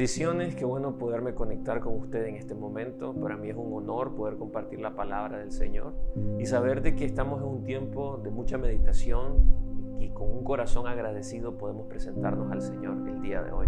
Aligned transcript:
Bendiciones, 0.00 0.56
qué 0.56 0.64
bueno 0.64 0.96
poderme 0.96 1.34
conectar 1.34 1.80
con 1.80 1.94
usted 1.98 2.24
en 2.24 2.36
este 2.36 2.54
momento. 2.54 3.12
Para 3.12 3.36
mí 3.36 3.50
es 3.50 3.54
un 3.54 3.70
honor 3.70 4.14
poder 4.14 4.38
compartir 4.38 4.80
la 4.80 4.94
palabra 4.94 5.36
del 5.36 5.52
Señor 5.52 5.92
y 6.38 6.46
saber 6.46 6.80
de 6.80 6.94
que 6.94 7.04
estamos 7.04 7.42
en 7.42 7.46
un 7.46 7.64
tiempo 7.64 8.16
de 8.16 8.30
mucha 8.30 8.56
meditación 8.56 9.98
y 10.00 10.08
con 10.08 10.30
un 10.30 10.42
corazón 10.42 10.86
agradecido 10.86 11.58
podemos 11.58 11.86
presentarnos 11.86 12.50
al 12.50 12.62
Señor 12.62 12.96
el 13.06 13.20
día 13.20 13.42
de 13.42 13.52
hoy. 13.52 13.66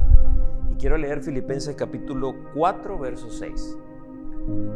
Y 0.71 0.77
quiero 0.77 0.97
leer 0.97 1.23
Filipenses 1.23 1.77
capítulo 1.77 2.33
4, 2.55 2.99
verso 2.99 3.29
6. 3.29 3.77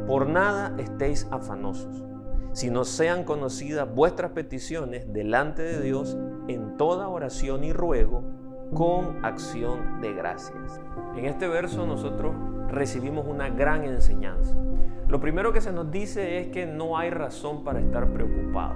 Por 0.06 0.28
nada 0.28 0.76
estéis 0.78 1.26
afanosos, 1.30 2.04
sino 2.52 2.84
sean 2.84 3.24
conocidas 3.24 3.88
vuestras 3.94 4.32
peticiones 4.32 5.10
delante 5.10 5.62
de 5.62 5.80
Dios 5.80 6.18
en 6.48 6.76
toda 6.76 7.08
oración 7.08 7.64
y 7.64 7.72
ruego 7.72 8.45
con 8.74 9.24
acción 9.24 10.00
de 10.00 10.12
gracias. 10.12 10.80
En 11.16 11.24
este 11.24 11.48
verso 11.48 11.86
nosotros 11.86 12.34
recibimos 12.68 13.26
una 13.26 13.48
gran 13.48 13.84
enseñanza. 13.84 14.54
Lo 15.08 15.20
primero 15.20 15.52
que 15.52 15.60
se 15.60 15.72
nos 15.72 15.90
dice 15.90 16.40
es 16.40 16.48
que 16.48 16.66
no 16.66 16.98
hay 16.98 17.10
razón 17.10 17.62
para 17.64 17.80
estar 17.80 18.08
preocupado. 18.12 18.74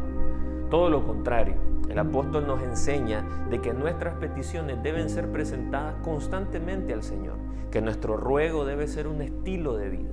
Todo 0.71 0.89
lo 0.89 1.05
contrario, 1.05 1.57
el 1.89 1.99
apóstol 1.99 2.47
nos 2.47 2.63
enseña 2.63 3.25
de 3.51 3.61
que 3.61 3.75
nuestras 3.75 4.15
peticiones 4.15 4.80
deben 4.83 5.11
ser 5.11 5.33
presentadas 5.33 5.97
constantemente 6.05 6.93
al 6.93 7.02
Señor, 7.02 7.37
que 7.73 7.83
nuestro 7.83 8.16
ruego 8.16 8.65
debe 8.65 8.87
ser 8.87 9.09
un 9.09 9.21
estilo 9.23 9.77
de 9.77 9.88
vida, 9.88 10.13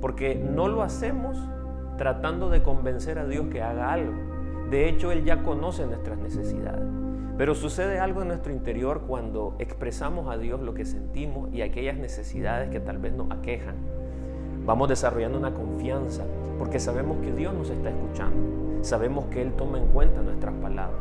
porque 0.00 0.34
no 0.36 0.68
lo 0.68 0.82
hacemos 0.82 1.38
tratando 1.98 2.48
de 2.48 2.62
convencer 2.62 3.18
a 3.18 3.26
Dios 3.26 3.48
que 3.48 3.60
haga 3.60 3.92
algo. 3.92 4.14
De 4.70 4.88
hecho, 4.88 5.12
Él 5.12 5.24
ya 5.24 5.42
conoce 5.42 5.86
nuestras 5.86 6.18
necesidades. 6.18 7.07
Pero 7.38 7.54
sucede 7.54 8.00
algo 8.00 8.22
en 8.22 8.28
nuestro 8.28 8.52
interior 8.52 9.02
cuando 9.06 9.54
expresamos 9.60 10.28
a 10.28 10.36
Dios 10.36 10.60
lo 10.60 10.74
que 10.74 10.84
sentimos 10.84 11.54
y 11.54 11.62
aquellas 11.62 11.96
necesidades 11.96 12.68
que 12.68 12.80
tal 12.80 12.98
vez 12.98 13.12
nos 13.12 13.30
aquejan. 13.30 13.76
Vamos 14.66 14.88
desarrollando 14.88 15.38
una 15.38 15.54
confianza 15.54 16.24
porque 16.58 16.80
sabemos 16.80 17.18
que 17.18 17.32
Dios 17.32 17.54
nos 17.54 17.70
está 17.70 17.90
escuchando, 17.90 18.82
sabemos 18.82 19.26
que 19.26 19.40
Él 19.40 19.52
toma 19.52 19.78
en 19.78 19.86
cuenta 19.86 20.20
nuestras 20.20 20.52
palabras. 20.54 21.00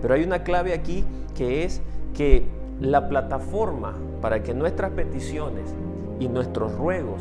Pero 0.00 0.14
hay 0.14 0.24
una 0.24 0.42
clave 0.42 0.72
aquí 0.72 1.04
que 1.36 1.64
es 1.64 1.82
que 2.14 2.48
la 2.80 3.10
plataforma 3.10 3.94
para 4.22 4.42
que 4.42 4.54
nuestras 4.54 4.90
peticiones 4.92 5.74
y 6.18 6.28
nuestros 6.28 6.74
ruegos 6.76 7.20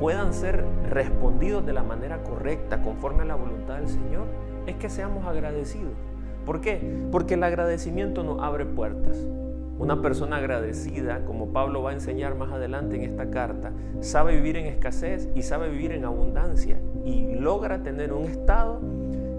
puedan 0.00 0.34
ser 0.34 0.64
respondidos 0.90 1.64
de 1.64 1.72
la 1.72 1.84
manera 1.84 2.24
correcta, 2.24 2.82
conforme 2.82 3.22
a 3.22 3.26
la 3.26 3.36
voluntad 3.36 3.76
del 3.76 3.88
Señor, 3.88 4.26
es 4.66 4.74
que 4.74 4.90
seamos 4.90 5.24
agradecidos. 5.24 5.92
¿Por 6.46 6.60
qué? 6.60 6.80
Porque 7.10 7.34
el 7.34 7.42
agradecimiento 7.42 8.22
nos 8.22 8.40
abre 8.40 8.64
puertas. 8.64 9.18
Una 9.78 10.00
persona 10.00 10.36
agradecida, 10.36 11.24
como 11.24 11.52
Pablo 11.52 11.82
va 11.82 11.90
a 11.90 11.94
enseñar 11.94 12.36
más 12.36 12.52
adelante 12.52 12.96
en 12.96 13.02
esta 13.02 13.30
carta, 13.30 13.72
sabe 14.00 14.36
vivir 14.36 14.56
en 14.56 14.66
escasez 14.66 15.28
y 15.34 15.42
sabe 15.42 15.68
vivir 15.68 15.90
en 15.90 16.04
abundancia 16.04 16.78
y 17.04 17.34
logra 17.34 17.82
tener 17.82 18.12
un 18.12 18.24
estado 18.24 18.80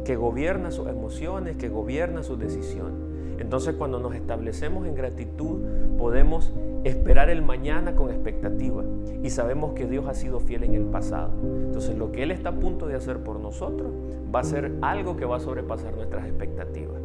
que 0.03 0.17
gobierna 0.17 0.69
sus 0.69 0.87
emociones, 0.87 1.55
que 1.55 1.69
gobierna 1.69 2.23
sus 2.23 2.37
decisiones. 2.37 3.16
Entonces 3.39 3.75
cuando 3.75 3.99
nos 3.99 4.15
establecemos 4.15 4.87
en 4.87 4.95
gratitud 4.95 5.61
podemos 5.97 6.53
esperar 6.83 7.29
el 7.29 7.41
mañana 7.41 7.95
con 7.95 8.09
expectativa 8.09 8.83
y 9.23 9.29
sabemos 9.29 9.73
que 9.73 9.85
Dios 9.87 10.07
ha 10.07 10.13
sido 10.13 10.39
fiel 10.39 10.63
en 10.63 10.73
el 10.73 10.85
pasado. 10.85 11.31
Entonces 11.43 11.97
lo 11.97 12.11
que 12.11 12.23
Él 12.23 12.31
está 12.31 12.49
a 12.49 12.55
punto 12.55 12.87
de 12.87 12.95
hacer 12.95 13.19
por 13.19 13.39
nosotros 13.39 13.91
va 14.33 14.41
a 14.41 14.43
ser 14.43 14.71
algo 14.81 15.17
que 15.17 15.25
va 15.25 15.37
a 15.37 15.39
sobrepasar 15.39 15.95
nuestras 15.95 16.25
expectativas. 16.25 17.01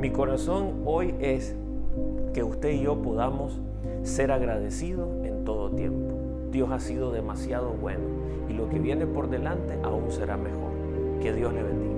Mi 0.00 0.10
corazón 0.10 0.82
hoy 0.84 1.14
es 1.20 1.54
que 2.32 2.42
usted 2.42 2.70
y 2.70 2.82
yo 2.82 3.00
podamos 3.02 3.60
ser 4.02 4.30
agradecidos 4.30 5.08
en 5.24 5.44
todo 5.44 5.70
tiempo. 5.70 6.14
Dios 6.50 6.70
ha 6.70 6.80
sido 6.80 7.10
demasiado 7.12 7.70
bueno 7.70 8.04
y 8.48 8.52
lo 8.52 8.68
que 8.68 8.78
viene 8.78 9.06
por 9.06 9.28
delante 9.28 9.78
aún 9.82 10.10
será 10.10 10.36
mejor. 10.36 10.70
Que 11.20 11.32
Dios 11.32 11.52
le 11.52 11.62
bendiga. 11.62 11.96